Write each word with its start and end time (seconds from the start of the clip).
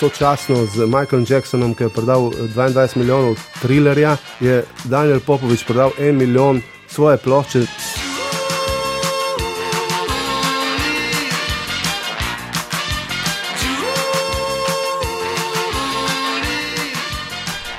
sočasno 0.00 0.66
z 0.66 0.86
Michaelom 0.86 1.26
Jacksonom, 1.28 1.74
ki 1.74 1.84
je 1.84 1.88
prodal 1.88 2.30
22 2.56 2.96
milijonov 2.96 3.36
trilerja, 3.62 4.16
je 4.40 4.64
Daniel 4.84 5.20
Popovič 5.20 5.64
prodal 5.64 5.92
en 5.98 6.16
milijon 6.16 6.62
svoje 6.88 7.16
plošče. 7.16 7.66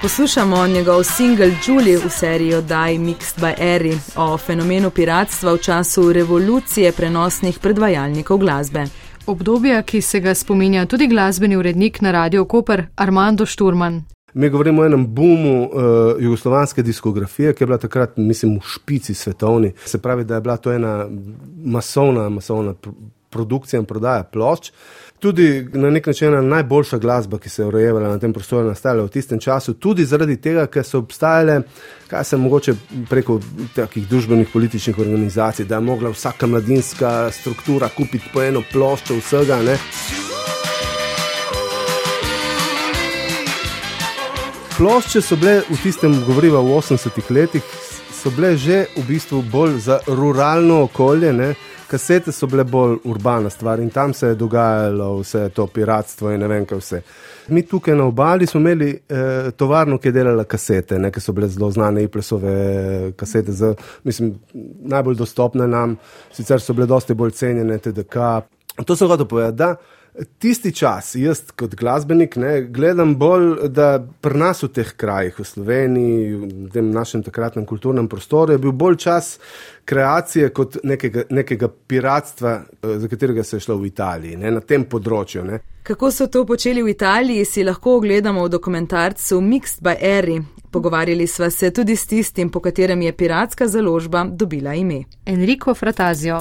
Poslušamo 0.02 0.68
njegov 0.68 1.04
singel 1.04 1.52
Julie 1.68 1.98
v 1.98 2.10
seriji 2.10 2.54
oddaj 2.54 2.98
Mixed 2.98 3.42
by 3.42 3.54
Eri 3.58 3.98
o 4.16 4.38
fenomenu 4.38 4.90
piratstva 4.90 5.54
v 5.54 5.58
času 5.58 6.14
revolucije 6.14 6.92
prenosnih 6.92 7.60
predvajalnikov 7.60 8.38
glasbe. 8.38 9.01
Obdobja, 9.32 9.82
ki 9.88 10.02
se 10.02 10.20
ga 10.20 10.34
spominja 10.36 10.86
tudi 10.86 11.08
glasbeni 11.08 11.56
urednik 11.56 12.02
na 12.02 12.12
Radio 12.12 12.44
Koper 12.46 12.86
Armando 12.96 13.46
Šturman. 13.46 14.02
Mi 14.34 14.50
govorimo 14.50 14.82
o 14.82 14.86
enem 14.86 15.06
boomu 15.08 15.54
uh, 15.64 15.72
jugoslovanske 16.20 16.84
diskografije, 16.84 17.54
ki 17.54 17.64
je 17.64 17.68
bila 17.68 17.78
takrat, 17.78 18.18
mislim, 18.18 18.58
v 18.58 18.68
špici 18.68 19.14
svetovni. 19.14 19.72
Se 19.86 20.02
pravi, 20.02 20.24
da 20.24 20.36
je 20.36 20.42
bila 20.42 20.58
to 20.58 20.74
ena 20.74 21.08
masovna, 21.64 22.30
masovna 22.30 22.74
produkcija 23.30 23.80
in 23.80 23.86
prodaja 23.86 24.24
plošč 24.24 24.72
tudi 25.22 25.68
na 25.74 25.90
nek 25.90 26.08
način 26.08 26.50
najboljša 26.50 26.98
glasba, 26.98 27.38
ki 27.38 27.50
se 27.50 27.62
je 27.62 27.66
urejevala 27.66 28.10
na 28.10 28.20
tem 28.20 28.34
prostoru, 28.34 28.68
nastala 28.68 29.04
v 29.04 29.10
tistem 29.10 29.40
času, 29.40 29.74
tudi 29.74 30.06
zaradi 30.06 30.38
tega, 30.42 30.66
ker 30.68 30.84
so 30.84 30.98
obstajale, 30.98 31.62
kaj 32.10 32.24
se 32.24 32.38
mogoče 32.38 32.74
preko 33.10 33.38
takih 33.76 34.08
družbenih 34.10 34.50
političnih 34.54 34.98
organizacij, 34.98 35.66
da 35.66 35.78
je 35.78 35.86
mogla 35.86 36.10
vsaka 36.10 36.48
mladinska 36.48 37.32
struktura 37.32 37.90
kupiti 37.98 38.34
po 38.34 38.42
eno 38.42 38.64
ploščo 38.72 39.20
vsega. 39.22 39.62
Ne. 39.62 39.78
Plošče 44.78 45.22
so 45.22 45.38
bile 45.38 45.60
v 45.70 45.78
tistem, 45.84 46.18
govoriva 46.26 46.64
v 46.66 46.80
80-ih 46.82 47.30
letih, 47.30 47.76
so 48.10 48.34
bile 48.34 48.56
že 48.58 48.88
v 48.98 49.06
bistvu 49.06 49.44
bolj 49.52 49.78
za 49.86 50.00
ruralno 50.08 50.82
okolje. 50.90 51.34
Ne 51.34 51.54
kasete 51.92 52.32
so 52.32 52.48
bile 52.48 52.64
bolj 52.64 52.98
urbana 53.12 53.50
stvar 53.50 53.80
in 53.80 53.90
tam 53.90 54.14
se 54.14 54.28
je 54.28 54.36
dogajalo 54.36 55.10
vse 55.20 55.50
to 55.50 55.68
piratstvo 55.68 56.32
in 56.32 56.40
ne 56.40 56.48
vem 56.48 56.66
kaj 56.66 56.80
vse. 56.80 57.02
Mi 57.52 57.66
tukaj 57.68 57.96
na 57.96 58.06
obali 58.08 58.48
smo 58.48 58.60
imeli 58.60 58.90
eh, 58.92 59.52
tovarno, 59.58 59.98
ki 59.98 60.08
je 60.08 60.16
delala 60.16 60.44
kasete, 60.44 61.00
ne, 61.00 61.12
ki 61.12 61.20
so 61.20 61.36
bile 61.36 61.50
zelo 61.52 61.72
znane, 61.72 62.04
iplesove 62.08 62.54
kasete, 63.20 63.52
z, 63.52 63.74
mislim, 64.04 64.34
najbolj 64.94 65.20
dostopne 65.20 65.68
nam, 65.68 65.98
sicer 66.32 66.64
so 66.64 66.74
bile 66.74 66.88
dosti 66.88 67.14
bolj 67.14 67.36
cenjene, 67.42 67.78
TDK. 67.78 68.16
To 68.86 68.96
sem 68.96 69.12
hotel 69.12 69.28
povedati 69.28 70.01
tisti 70.40 70.72
čas, 70.76 71.16
jaz 71.16 71.42
kot 71.56 71.76
glasbenik, 71.76 72.36
ne, 72.36 72.62
gledam 72.62 73.16
bolj, 73.20 73.68
da 73.70 74.00
pri 74.22 74.40
nas 74.40 74.64
v 74.64 74.72
teh 74.76 74.94
krajih, 74.98 75.40
v 75.40 75.46
Sloveniji, 75.48 76.36
v 76.36 76.70
tem 76.74 76.92
našem 76.92 77.24
takratnem 77.24 77.66
kulturnem 77.66 78.10
prostoru, 78.12 78.52
je 78.52 78.62
bil 78.62 78.72
bolj 78.72 78.98
čas 78.98 79.32
kreacije 79.86 80.50
kot 80.50 80.78
nekega, 80.84 81.24
nekega 81.30 81.70
piratstva, 81.88 82.52
eh, 82.84 82.98
za 83.00 83.08
katerega 83.08 83.44
se 83.44 83.56
je 83.56 83.68
šlo 83.68 83.78
v 83.78 83.92
Italiji, 83.92 84.38
ne, 84.38 84.52
na 84.52 84.60
tem 84.60 84.86
področju. 84.86 85.46
Ne. 85.48 85.62
Kako 85.84 86.12
so 86.12 86.28
to 86.28 86.46
počeli 86.46 86.84
v 86.84 86.94
Italiji, 86.94 87.46
si 87.46 87.64
lahko 87.64 87.96
ogledamo 87.98 88.44
v 88.46 88.50
dokumentarcu 88.50 89.42
Mixed 89.42 89.82
by 89.82 89.96
Eri. 90.00 90.42
Pogovarjali 90.72 91.28
sva 91.28 91.50
se 91.50 91.72
tudi 91.72 91.96
s 91.96 92.06
tistim, 92.08 92.50
po 92.50 92.60
katerem 92.60 93.02
je 93.02 93.12
piratska 93.12 93.68
založba 93.68 94.24
dobila 94.30 94.74
ime. 94.74 95.04
Enrico 95.26 95.74
Fratazio. 95.74 96.38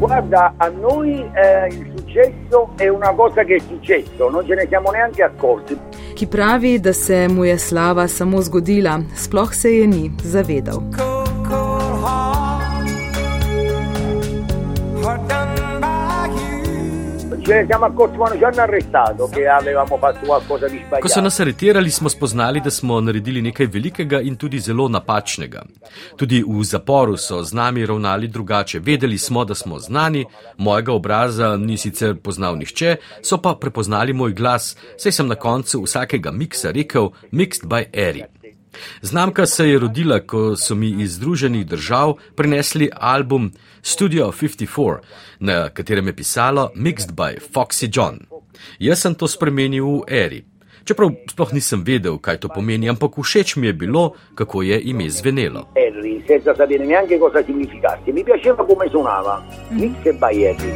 Guarda, 0.00 0.54
a 0.58 0.68
noi 0.68 1.30
eh, 1.32 1.68
il 1.70 1.91
successo 2.12 2.70
è 2.76 2.88
una 2.88 3.12
cosa 3.12 3.42
che 3.44 3.56
è 3.56 3.58
successo, 3.58 4.28
non 4.28 4.46
ce 4.46 4.54
ne 4.54 4.66
siamo 4.68 4.90
neanche 4.90 5.22
accorti. 5.22 5.78
Ki 6.14 6.26
pravi, 6.26 6.78
da 6.80 6.92
se 6.92 7.28
mu 7.28 7.44
je 7.44 7.56
slava 7.56 8.06
samo 8.06 8.40
zgodila, 8.40 9.00
sploh 9.14 9.50
se 9.50 9.70
je 9.70 9.86
ni 9.86 10.12
zavedal. 10.22 11.21
Siamo 17.66 17.84
accorti 17.84 18.16
quando 18.16 18.36
ci 18.36 18.44
hanno 18.44 18.60
arrestato 18.60 19.28
che 19.28 19.46
avevamo 19.46 19.96
fatto 19.98 20.26
qualcosa 20.26 20.68
di 20.68 20.78
sbagliato. 20.78 21.00
Ko 21.00 21.08
so 21.08 21.20
nas 21.20 21.40
aretirali, 21.40 21.90
smo 21.90 22.08
spoznali, 22.08 22.60
da 22.60 22.70
smo 22.70 23.00
naredili 23.00 23.42
nekaj 23.42 23.66
velikega 23.66 24.20
in 24.20 24.36
tudi 24.36 24.58
zelo 24.58 24.88
napačnega. 24.88 25.62
Tudi 26.16 26.42
v 26.42 26.62
zaporu 26.64 27.16
so 27.16 27.42
z 27.42 27.52
nami 27.52 27.86
ravnali 27.86 28.28
drugače. 28.28 28.80
Vedeli 28.80 29.18
smo, 29.18 29.44
da 29.44 29.54
smo 29.54 29.78
znani, 29.78 30.24
mojega 30.58 30.92
obraza 30.92 31.56
ni 31.56 31.76
sicer 31.76 32.16
poznal 32.16 32.56
nihče, 32.56 32.96
so 33.22 33.38
pa 33.38 33.54
prepoznali 33.54 34.12
moj 34.12 34.32
glas, 34.32 34.76
saj 34.96 35.12
sem 35.12 35.28
na 35.28 35.34
koncu 35.34 35.82
vsakega 35.82 36.30
miksa 36.30 36.70
rekel: 36.70 37.10
Mixed 37.30 37.68
by 37.68 37.84
Eri. 37.92 38.41
Znamka 39.02 39.46
se 39.46 39.68
je 39.68 39.78
rodila, 39.78 40.20
ko 40.20 40.56
so 40.56 40.74
mi 40.74 40.90
iz 41.02 41.16
Združenih 41.16 41.66
držav 41.66 42.14
prinesli 42.36 42.90
album 42.96 43.52
Studio 43.82 44.32
54, 44.32 44.98
na 45.40 45.68
katerem 45.68 46.06
je 46.06 46.16
pisalo 46.16 46.70
Mixed 46.76 47.12
by 47.12 47.38
Foxy 47.54 47.88
John. 47.96 48.18
Jaz 48.78 49.00
sem 49.00 49.14
to 49.14 49.28
spremenil 49.28 49.84
v 49.84 50.02
Eri. 50.08 50.44
Čeprav 50.84 51.10
sploh 51.30 51.52
nisem 51.54 51.82
vedel, 51.86 52.18
kaj 52.18 52.40
to 52.42 52.48
pomeni, 52.50 52.88
ampak 52.90 53.14
všeč 53.14 53.56
mi 53.56 53.66
je 53.66 53.72
bilo, 53.72 54.14
kako 54.34 54.62
je 54.62 54.80
ime 54.80 55.10
zvenelo. 55.10 55.68
Harry, 55.78 56.18
senza 56.26 56.54
sapere 56.54 56.86
neanche 56.86 57.18
cosa 57.18 57.42
significasse. 57.46 58.12
Mi 58.12 58.24
piaceva 58.24 58.66
come 58.66 58.88
suonava. 58.90 59.42
Mixed 59.70 60.18
by 60.18 60.34
Harry. 60.42 60.72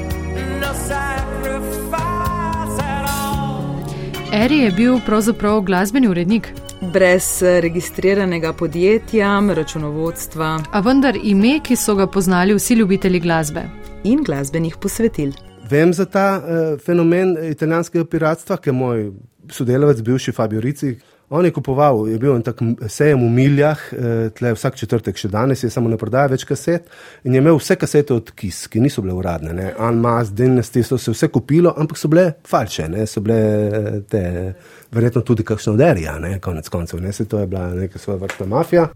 Eri 4.32 4.58
je 4.58 4.70
bil 4.70 5.00
pravzaprav 5.06 5.60
glasbeni 5.60 6.08
urednik 6.08 6.52
brez 6.80 7.42
registriranega 7.42 8.52
podjetja, 8.52 9.40
računovodstva. 9.54 10.62
A 10.72 10.80
vendar 10.80 11.16
ime, 11.22 11.60
ki 11.64 11.76
so 11.76 11.94
ga 11.94 12.06
poznali 12.06 12.54
vsi 12.54 12.74
ljubitelji 12.74 13.20
glasbe. 13.20 13.62
In 14.04 14.22
glasbenih 14.24 14.76
posvetil. 14.82 15.32
Vem 15.70 15.92
za 15.92 16.04
ta 16.04 16.26
uh, 16.38 16.80
fenomen 16.80 17.36
italijanskega 17.50 18.04
piratstva, 18.04 18.56
ki 18.56 18.68
je 18.68 18.72
moj 18.72 19.10
sodelavec, 19.50 20.00
bivši 20.02 20.32
Fabio 20.32 20.60
Rici, 20.60 20.96
On 21.28 21.44
je 21.44 21.50
kupoval, 21.50 22.04
je 22.06 22.18
bil 22.22 22.36
en 22.36 22.42
tak 22.46 22.60
sejem 22.86 23.18
v 23.18 23.30
miljah, 23.34 23.80
eh, 23.92 24.28
tle 24.30 24.52
vsak 24.54 24.76
četrtek 24.78 25.16
še 25.18 25.28
danes, 25.28 25.64
je 25.64 25.70
samo 25.70 25.90
ne 25.90 25.98
prodaja 25.98 26.30
več 26.30 26.44
kaset 26.46 26.86
in 27.24 27.34
je 27.34 27.40
imel 27.42 27.58
vse 27.58 27.74
kasete 27.76 28.14
od 28.14 28.30
KIS, 28.30 28.68
ki 28.70 28.80
niso 28.80 29.02
bile 29.02 29.14
uradne. 29.14 29.72
Anmas, 29.78 30.30
Dynasty, 30.30 30.84
so 30.86 30.98
se 30.98 31.10
vse 31.10 31.28
kupilo, 31.34 31.74
ampak 31.76 31.98
so 31.98 32.08
bile 32.08 32.28
falše, 32.46 32.86
ne? 32.88 33.06
so 33.10 33.20
bile 33.20 33.40
eh, 33.40 33.90
te, 34.06 34.22
verjetno 34.94 35.24
tudi 35.26 35.42
kakšno 35.42 35.74
derija, 35.76 36.14
konec 36.40 36.68
koncev, 36.68 37.02
ne 37.02 37.12
se 37.12 37.26
to 37.26 37.42
je 37.42 37.50
bila 37.50 37.74
neka 37.74 37.98
svoja 37.98 38.22
vrsta 38.22 38.46
mafija. 38.46 38.86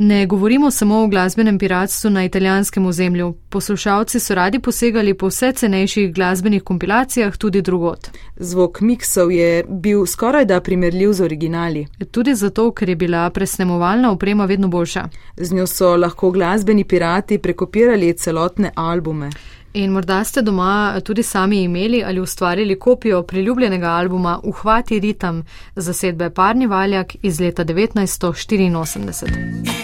Ne 0.00 0.26
govorimo 0.26 0.70
samo 0.70 1.02
o 1.02 1.06
glasbenem 1.06 1.58
piratstvu 1.58 2.10
na 2.10 2.24
italijanskem 2.24 2.86
ozemlju. 2.86 3.34
Poslušalci 3.48 4.20
so 4.20 4.34
radi 4.34 4.58
posegali 4.58 5.14
po 5.14 5.26
vse 5.26 5.52
cenejših 5.52 6.14
glasbenih 6.14 6.62
kompilacijah 6.62 7.36
tudi 7.36 7.62
drugot. 7.62 8.08
Zvok 8.36 8.80
miksov 8.80 9.32
je 9.32 9.64
bil 9.68 10.06
skoraj 10.06 10.44
da 10.44 10.60
primerljiv 10.60 11.12
z 11.12 11.24
originali. 11.24 11.86
Tudi 12.10 12.34
zato, 12.34 12.70
ker 12.70 12.88
je 12.88 12.96
bila 12.96 13.30
presnemovalna 13.30 14.12
oprema 14.12 14.44
vedno 14.44 14.68
boljša. 14.68 15.08
Z 15.36 15.54
njo 15.54 15.66
so 15.66 15.96
lahko 15.96 16.30
glasbeni 16.30 16.84
pirati 16.84 17.38
prekopirali 17.38 18.12
celotne 18.12 18.70
albume. 18.74 19.30
In 19.72 19.90
morda 19.90 20.24
ste 20.24 20.42
doma 20.42 21.00
tudi 21.04 21.22
sami 21.22 21.62
imeli 21.62 22.04
ali 22.04 22.20
ustvarili 22.20 22.78
kopijo 22.78 23.22
priljubljenega 23.22 23.88
albuma 23.88 24.40
Uhvati 24.42 25.00
ritem 25.00 25.44
zasedbe 25.76 26.30
Parni 26.30 26.66
Valjak 26.66 27.16
iz 27.22 27.40
leta 27.40 27.64
1984. 27.64 29.78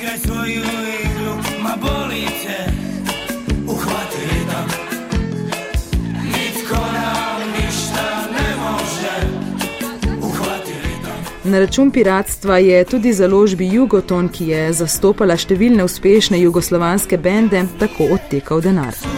Na 11.45 11.59
račun 11.59 11.91
piratstva 11.91 12.59
je 12.59 12.85
tudi 12.85 13.13
založbi 13.13 13.69
Jugoton, 13.73 14.29
ki 14.29 14.47
je 14.49 14.73
zastopala 14.73 15.37
številne 15.37 15.85
uspešne 15.85 16.41
jugoslovanske 16.41 17.21
bende, 17.21 17.67
tako 17.79 18.09
odtekal 18.17 18.65
denar. 18.65 19.14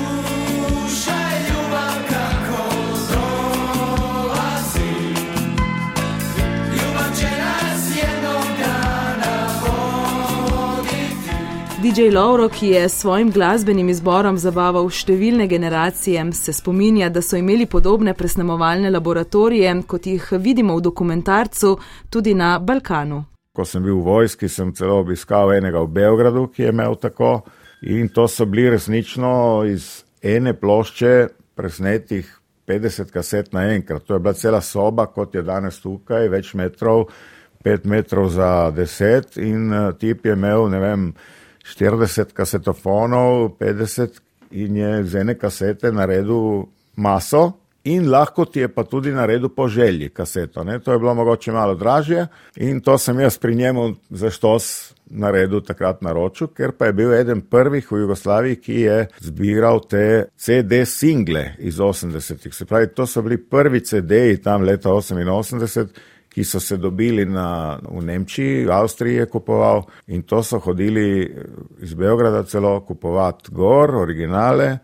DJ 11.96 12.10
Lauro, 12.14 12.48
ki 12.48 12.66
je 12.66 12.88
s 12.88 12.94
svojim 13.00 13.30
glasbenim 13.32 13.88
izborom 13.88 14.36
zabaval 14.36 14.84
številne 14.92 15.46
generacije, 15.48 16.20
se 16.36 16.52
spominja, 16.52 17.06
da 17.08 17.22
so 17.24 17.38
imeli 17.40 17.64
podobne 17.64 18.12
presnemovalne 18.12 18.90
laboratorije, 18.92 19.70
kot 19.88 20.04
jih 20.04 20.26
vidimo 20.44 20.76
v 20.76 20.82
dokumentarcu, 20.84 21.70
tudi 22.12 22.34
na 22.36 22.58
Balkanu. 22.60 23.22
Ko 23.56 23.64
sem 23.64 23.80
bil 23.86 23.94
v 23.96 24.04
vojski, 24.10 24.50
sem 24.52 24.74
celo 24.76 24.98
obiskal 25.00 25.54
enega 25.54 25.80
v 25.86 25.88
Beogradu, 25.94 26.42
ki 26.52 26.66
je 26.66 26.74
imel 26.74 26.98
tako. 27.00 27.30
In 27.88 28.12
to 28.12 28.26
so 28.28 28.44
bili 28.44 28.74
resnično 28.74 29.64
iz 29.64 30.04
ene 30.20 30.52
plošče 30.52 31.14
presnetih 31.56 32.28
50 32.68 33.14
kaset 33.14 33.56
naenkrat. 33.56 34.04
To 34.04 34.18
je 34.18 34.26
bila 34.26 34.36
cela 34.36 34.60
soba, 34.60 35.08
kot 35.08 35.32
je 35.32 35.46
danes 35.48 35.80
tukaj, 35.80 36.28
več 36.28 36.52
metrov, 36.60 37.08
5 37.64 37.88
metrov 37.88 38.28
za 38.36 38.68
10 38.76 39.40
in 39.40 39.72
uh, 39.72 39.88
tip 39.96 40.28
je 40.28 40.36
imel, 40.36 40.68
ne 40.68 40.84
vem, 40.84 41.08
40 41.74 42.32
kasetofonov, 42.32 43.56
50 43.58 44.20
in 44.50 44.76
je 44.76 45.04
z 45.04 45.20
ene 45.20 45.34
kasete 45.38 45.92
naredil 45.92 46.66
maso 46.96 47.52
in 47.84 48.10
lahko 48.10 48.44
ti 48.44 48.60
je 48.60 48.68
pa 48.68 48.84
tudi 48.84 49.12
naredil 49.12 49.48
po 49.48 49.68
želji 49.68 50.08
kaseto. 50.08 50.64
Ne? 50.64 50.78
To 50.78 50.92
je 50.92 50.98
bilo 50.98 51.14
mogoče 51.14 51.52
malo 51.52 51.74
dražje 51.74 52.26
in 52.56 52.80
to 52.80 52.98
sem 52.98 53.20
jaz 53.20 53.38
pri 53.38 53.54
njemu 53.54 53.94
zaštos 54.10 54.92
naredil 55.10 55.60
takrat 55.60 56.02
na 56.02 56.12
roču, 56.12 56.46
ker 56.46 56.72
pa 56.72 56.86
je 56.86 56.92
bil 56.92 57.14
eden 57.14 57.40
prvih 57.40 57.92
v 57.92 58.00
Jugoslaviji, 58.00 58.56
ki 58.56 58.80
je 58.80 58.96
zbiral 59.20 59.80
te 59.88 60.24
CD 60.36 60.82
single 60.84 61.52
iz 61.58 61.78
80-ih. 61.78 62.54
Se 62.54 62.66
pravi, 62.66 62.88
to 62.94 63.06
so 63.06 63.22
bili 63.22 63.38
prvi 63.38 63.80
CD-ji 63.80 64.42
tam 64.42 64.62
leta 64.62 64.90
88 64.90 65.86
ki 66.36 66.44
so 66.44 66.60
se 66.60 66.76
dobili 66.76 67.24
na, 67.24 67.78
v 67.80 68.02
Nemčiji, 68.04 68.66
v 68.66 68.72
Avstriji 68.72 69.14
je 69.22 69.26
kupoval 69.26 69.86
in 70.12 70.22
to 70.22 70.42
so 70.44 70.58
hodili 70.60 71.32
iz 71.80 71.94
Beograda 71.94 72.42
celo 72.44 72.80
kupovati 72.84 73.48
gor, 73.52 73.94
originale, 73.96 74.78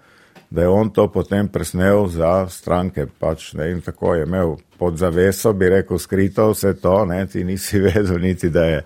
da 0.50 0.62
je 0.62 0.69
on 0.69 0.90
to 0.90 1.10
potem 1.12 1.49
presnel 1.49 2.06
za 2.08 2.49
stranke. 2.49 3.04
Pač, 3.19 3.52
ne, 3.52 3.69
in 3.70 3.82
tako 3.84 4.14
je 4.14 4.25
imel 4.25 4.56
pod 4.78 4.96
zaveso, 4.96 5.52
bi 5.52 5.69
rekel, 5.69 5.99
skrito 6.00 6.49
vse 6.54 6.72
to, 6.81 7.04
ne, 7.04 7.26
ti 7.26 7.44
nisi 7.44 7.81
vedel 7.84 8.16
niti, 8.20 8.49
da 8.50 8.64
je, 8.64 8.81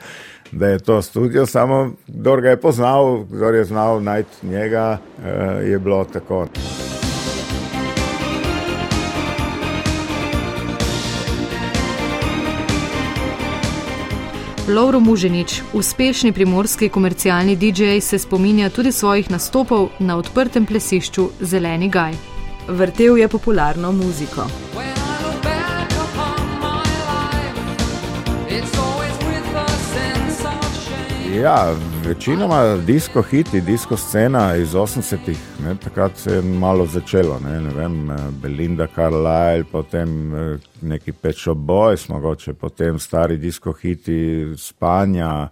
da 0.53 0.75
je 0.75 0.79
to 0.79 0.99
studio, 1.03 1.47
samo 1.47 1.93
kdo 2.09 2.37
ga 2.37 2.51
je 2.51 2.61
poznal, 2.61 3.23
kdo 3.31 3.55
je 3.55 3.65
znal 3.65 4.03
najti 4.03 4.47
njega, 4.47 4.99
eh, 5.23 5.71
je 5.71 5.79
bilo 5.79 6.05
tako. 6.05 6.49
Lauro 14.69 15.01
Muženič, 15.01 15.63
uspešni 15.73 16.33
primorski 16.33 16.89
komercialni 16.89 17.57
DJ, 17.57 18.01
se 18.01 18.19
spominja 18.19 18.71
tudi 18.71 18.93
svojih 18.93 19.31
nastopov 19.31 19.89
na 19.99 20.17
odprtem 20.17 20.67
plesišču 20.67 21.29
Zeleni 21.41 21.89
Gaj. 21.89 22.13
Vrtel 22.69 23.19
je 23.19 23.29
popularno 23.29 23.93
muziko. 23.93 24.47
Ja, 31.43 31.75
večinoma 32.09 32.77
disko 32.87 33.23
hiti, 33.23 33.61
disko 33.61 33.97
scena 33.97 34.55
iz 34.57 34.75
80-ih, 34.75 35.39
takrat 35.85 36.17
se 36.17 36.35
je 36.35 36.43
malo 36.43 36.87
začelo. 36.87 37.41
Ne, 37.45 37.61
ne 37.61 37.71
vem, 37.75 38.11
Belinda 38.43 38.87
Carlisle, 38.95 39.65
potem 39.73 40.35
eh, 40.35 40.59
neki 40.83 41.13
Pečo 41.13 41.55
Boys, 41.55 42.09
mogoče 42.09 42.55
potem 42.55 42.99
stari 42.99 43.37
disko 43.37 43.73
hiti 43.73 44.47
Spanja, 44.57 45.49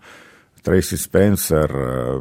Tracy 0.62 0.96
Spencer, 0.96 1.70
eh, 1.70 2.20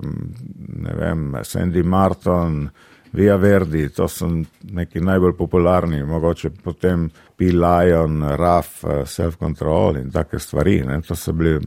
ne 0.80 0.95
vem, 0.97 1.35
Sandy 1.44 1.83
Martin, 1.83 2.69
Via 3.13 3.35
Verdi, 3.35 3.89
to 3.94 4.07
so 4.07 4.25
neki 4.63 5.01
najbolj 5.01 5.35
popularni, 5.38 6.03
mogoče 6.03 6.50
potem 6.63 7.09
P. 7.38 7.51
Lion, 7.51 8.24
Raf, 8.24 8.83
eh, 8.83 9.06
Self 9.06 9.38
Control 9.38 9.97
in 9.97 10.12
take 10.12 10.39
stvari. 10.39 10.81
Ne, 10.81 11.01
to 11.01 11.15
so 11.15 11.33
bili 11.33 11.59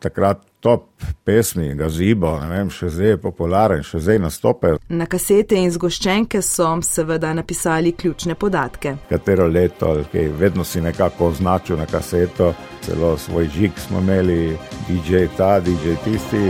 takrat 0.00 0.53
top 0.64 0.84
pesmi, 1.24 1.74
gazibo, 1.74 2.30
ne 2.40 2.48
vem, 2.48 2.70
še 2.72 2.88
zdaj 2.88 3.10
je 3.10 3.18
popularen, 3.20 3.82
še 3.84 4.00
zdaj 4.00 4.20
nastope. 4.24 4.70
Na 4.88 5.04
kasete 5.10 5.58
in 5.60 5.68
zgoščenke 5.74 6.40
so 6.40 6.70
seveda 6.80 7.34
napisali 7.36 7.92
ključne 7.92 8.38
podatke. 8.40 8.94
Katero 9.10 9.44
leto, 9.48 9.92
okay, 10.06 10.32
vedno 10.40 10.64
si 10.64 10.80
nekako 10.80 11.34
označil 11.34 11.76
na 11.76 11.84
kaseto, 11.90 12.54
celo 12.86 13.12
svoj 13.20 13.52
žig 13.52 13.76
smo 13.86 14.00
imeli, 14.00 14.56
DJ 14.88 15.28
ta, 15.36 15.58
DJ 15.60 16.00
tisti 16.08 16.48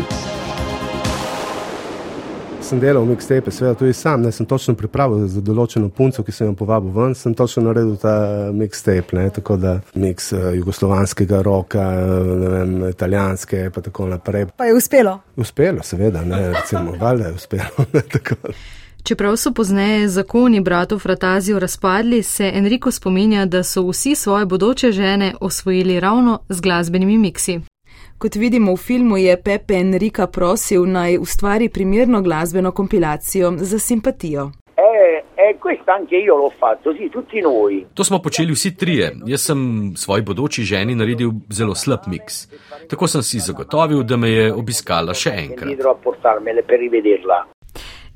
sem 2.64 2.80
delal 2.80 3.04
mixtape, 3.04 3.52
seveda 3.52 3.76
tudi 3.78 3.92
sam, 3.92 4.22
ne 4.22 4.32
sem 4.32 4.46
točno 4.46 4.74
pripravil 4.78 5.26
za 5.28 5.42
določeno 5.44 5.90
punco, 5.92 6.24
ki 6.24 6.32
sem 6.32 6.48
jo 6.48 6.54
povabil 6.58 6.92
ven, 6.94 7.14
sem 7.18 7.34
točno 7.36 7.66
naredil 7.68 7.96
ta 8.00 8.14
mixtape, 8.56 9.16
ne, 9.18 9.26
tako 9.34 9.58
da 9.60 9.74
mix 9.94 10.30
uh, 10.32 10.50
jugoslovanskega 10.56 11.42
roka, 11.44 11.84
ne 12.24 12.54
vem, 12.54 12.72
italijanske 12.88 13.66
in 13.66 13.82
tako 13.90 14.08
naprej. 14.14 14.48
Pa 14.56 14.70
je 14.70 14.78
uspelo? 14.78 15.18
Uspelo, 15.36 15.84
seveda, 15.84 16.24
ne, 16.24 16.46
recimo, 16.54 16.96
valjda 17.00 17.32
je 17.32 17.42
uspelo. 17.42 17.84
Ne, 17.94 18.02
Čeprav 19.04 19.36
so 19.36 19.50
pozneje 19.52 20.08
zakoni 20.08 20.62
bratov 20.64 20.98
Fratazijo 20.98 21.58
razpadli, 21.60 22.22
se 22.22 22.50
Enrico 22.54 22.90
spominja, 22.90 23.44
da 23.46 23.62
so 23.62 23.84
vsi 23.90 24.14
svoje 24.14 24.46
bodoče 24.46 24.92
žene 24.92 25.34
osvojili 25.40 26.00
ravno 26.00 26.38
z 26.48 26.60
glasbenimi 26.60 27.18
miksi. 27.18 27.60
Kot 28.18 28.36
vidimo 28.36 28.72
v 28.72 28.76
filmu, 28.76 29.16
je 29.16 29.36
Pepe 29.42 29.74
Enrika 29.74 30.26
prosil 30.26 30.86
naj 30.86 31.18
ustvari 31.18 31.68
primerno 31.68 32.22
glasbeno 32.22 32.72
kompilacijo 32.72 33.52
za 33.56 33.78
simpatijo. 33.78 34.50
Eh, 34.76 35.22
eh, 35.36 35.54
to 37.94 38.04
smo 38.04 38.18
počeli 38.18 38.52
vsi 38.52 38.76
trije. 38.76 39.12
Jaz 39.26 39.40
sem 39.40 39.92
svoji 39.96 40.22
bodoči 40.22 40.62
ženi 40.62 40.94
naredil 40.94 41.30
zelo 41.50 41.74
slab 41.74 42.00
miks. 42.06 42.48
Tako 42.90 43.06
sem 43.06 43.22
si 43.22 43.38
zagotovil, 43.38 44.02
da 44.02 44.16
me 44.16 44.30
je 44.30 44.52
obiskala 44.52 45.14
še 45.14 45.30
enkrat. 45.30 45.70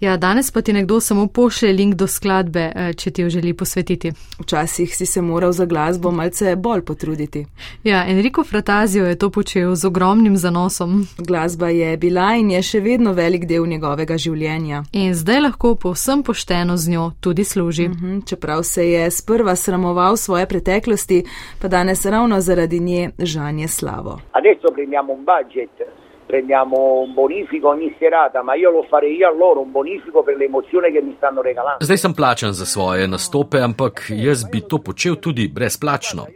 Ja, 0.00 0.16
danes 0.16 0.50
pa 0.50 0.62
ti 0.62 0.72
nekdo 0.72 1.00
samo 1.00 1.26
pošlje 1.26 1.72
link 1.72 1.94
do 1.94 2.06
skladbe, 2.06 2.72
eh, 2.74 2.92
če 2.92 3.10
ti 3.10 3.22
jo 3.22 3.28
želi 3.28 3.54
posvetiti. 3.54 4.12
Včasih 4.38 4.96
si 4.96 5.06
se 5.06 5.22
moral 5.22 5.52
za 5.52 5.64
glasbo 5.64 6.10
malce 6.10 6.56
bolj 6.56 6.84
potruditi. 6.84 7.46
Ja, 7.84 8.04
Enrico 8.08 8.44
Fratazio 8.44 9.06
je 9.06 9.18
to 9.18 9.30
počel 9.30 9.74
z 9.74 9.84
ogromnim 9.84 10.36
zanosom. 10.36 11.06
Glasba 11.18 11.68
je 11.68 11.96
bila 11.96 12.34
in 12.34 12.50
je 12.50 12.62
še 12.62 12.80
vedno 12.80 13.12
velik 13.12 13.46
del 13.46 13.66
njegovega 13.66 14.18
življenja. 14.18 14.84
In 14.92 15.14
zdaj 15.14 15.40
lahko 15.40 15.74
povsem 15.74 16.22
pošteno 16.22 16.76
z 16.76 16.90
njo 16.90 17.10
tudi 17.20 17.44
služi. 17.44 17.88
Mhm, 17.88 18.20
čeprav 18.26 18.62
se 18.62 18.90
je 18.90 19.10
sprva 19.10 19.56
sramoval 19.56 20.16
svoje 20.16 20.46
preteklosti, 20.46 21.24
pa 21.62 21.68
danes 21.68 22.06
ravno 22.06 22.40
zaradi 22.40 22.80
nje 22.80 23.10
žanje 23.18 23.68
slavo. 23.68 24.20
Adesso 24.32 24.70
prendiamo 24.74 25.12
un 25.12 25.24
budget 25.24 25.88
prendiamo 26.28 27.00
un 27.00 27.14
bonifico 27.14 27.68
ogni 27.68 27.94
serata, 27.98 28.42
ma 28.42 28.54
io 28.54 28.70
lo 28.70 28.82
farei 28.82 29.16
io 29.16 29.28
a 29.28 29.32
loro 29.32 29.60
un 29.60 29.72
bonifico 29.72 30.22
per 30.22 30.36
l'emozione 30.36 30.92
che 30.92 31.00
mi 31.00 31.14
stanno 31.16 31.40
regalando. 31.40 31.84
Zdaj 31.84 31.98
sem 31.98 32.14
plačan 32.14 32.52
za 32.52 32.66
svoje 32.66 33.08
nastope, 33.08 33.60
ampak 33.60 34.12
jaz 34.12 34.44
bi 34.44 34.60
to 34.60 34.78
počel 34.78 35.16
tudi 35.16 35.48
brezplačno. 35.48 36.26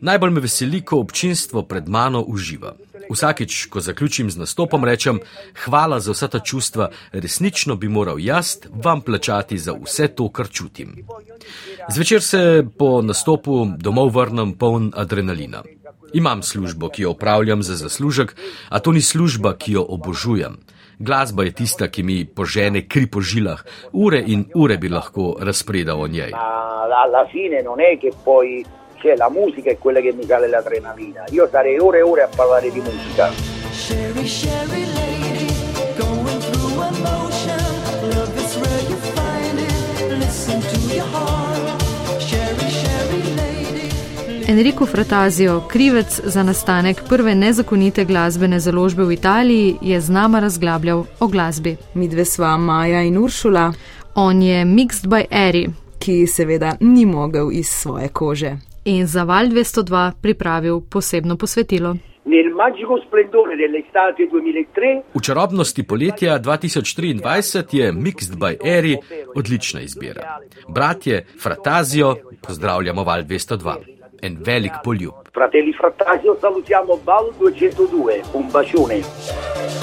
Najbolj 0.00 0.30
me 0.30 0.40
veseli, 0.40 0.80
ko 0.80 1.02
občinstvo 1.04 1.62
pred 1.62 1.88
mano 1.88 2.24
uživa. 2.26 2.72
Vsakič, 3.10 3.66
ko 3.72 3.80
zaključim 3.80 4.30
z 4.30 4.36
nastopom, 4.36 4.84
rečem: 4.84 5.20
Hvala 5.64 6.00
za 6.00 6.12
vsa 6.12 6.28
ta 6.28 6.38
čustva, 6.38 6.90
resnično 7.12 7.76
bi 7.76 7.88
moral 7.88 8.20
jaz 8.20 8.56
vam 8.84 9.00
plačati 9.00 9.58
za 9.58 9.72
vse 9.72 10.08
to, 10.08 10.28
kar 10.28 10.48
čutim. 10.48 11.04
Zvečer 11.88 12.22
se 12.22 12.64
po 12.78 13.02
nastopu 13.02 13.66
domov 13.78 14.12
vrnem 14.14 14.52
poln 14.52 14.92
adrenalina. 14.96 15.62
Imam 16.12 16.42
službo, 16.42 16.88
ki 16.88 17.02
jo 17.02 17.10
upravljam 17.10 17.62
za 17.62 17.74
zaslužek, 17.74 18.36
a 18.68 18.78
to 18.78 18.92
ni 18.92 19.00
služba, 19.00 19.54
ki 19.56 19.72
jo 19.72 19.86
obožujem. 19.88 20.58
Glasba 20.98 21.44
je 21.44 21.52
tista, 21.52 21.88
ki 21.88 22.02
mi 22.02 22.24
požene 22.24 22.88
kri 22.88 23.06
po 23.06 23.20
žilah, 23.20 23.62
ure 23.92 24.22
in 24.26 24.48
ure 24.54 24.78
bi 24.78 24.88
lahko 24.88 25.36
razpredal 25.40 26.00
o 26.00 26.08
njej. 26.08 26.32
Cioè, 28.98 29.14
la 29.14 29.30
musica 29.30 29.70
è 29.70 29.78
quella 29.78 30.00
che 30.00 30.12
mi 30.12 30.24
sale 30.24 30.48
l'adrenalina. 30.48 31.22
Io 31.30 31.46
starei 31.46 31.78
ore 31.78 31.98
e 31.98 32.02
ore 32.02 32.22
a 32.22 32.28
parlare 32.34 32.68
di 32.68 32.80
musica. 32.80 33.30
Sherry, 33.70 34.26
Sherry 34.26 34.86
lady, 34.92 35.46
going 35.96 36.40
through 36.40 36.82
emotion. 36.82 37.67
Enrico 44.58 44.86
Fratazio, 44.86 45.60
krivec 45.68 46.20
za 46.24 46.42
nastanek 46.42 46.96
prve 47.08 47.34
nezakonite 47.34 48.04
glasbene 48.04 48.60
založbe 48.60 49.04
v 49.04 49.12
Italiji, 49.12 49.76
je 49.82 50.00
z 50.00 50.10
nama 50.10 50.40
razglabljal 50.40 51.04
o 51.20 51.26
glasbi. 51.28 51.76
Mi 51.94 52.08
dve 52.08 52.24
sva 52.24 52.56
Maja 52.56 53.02
in 53.02 53.18
Uršula. 53.18 53.72
On 54.14 54.42
je 54.42 54.64
Mixed 54.64 55.06
by 55.06 55.24
Eri, 55.30 55.68
ki 55.98 56.26
seveda 56.26 56.72
ni 56.80 57.06
mogel 57.06 57.52
iz 57.52 57.68
svoje 57.68 58.08
kože. 58.08 58.56
In 58.84 59.06
za 59.06 59.22
Val 59.22 59.46
202 59.46 60.12
pripravil 60.22 60.80
posebno 60.80 61.36
posvetilo. 61.36 61.96
V 65.14 65.20
čarobnosti 65.22 65.82
poletja 65.82 66.38
2023 66.38 67.76
je 67.76 67.92
Mixed 67.92 68.36
by 68.36 68.56
Eri 68.64 68.96
odlična 69.36 69.80
izbira. 69.80 70.38
Bratje 70.68 71.26
Fratazio, 71.42 72.16
pozdravljamo 72.46 73.04
Val 73.04 73.22
202 73.22 73.97
en 74.20 74.38
velik 74.42 74.80
poljub. 74.82 75.28
Fratelli 75.32 75.72
Frattasio, 75.72 76.36
salutiamo 76.40 76.98
Bal 77.04 77.32
202, 77.38 78.22
un 78.32 78.50
bacione. 78.50 79.77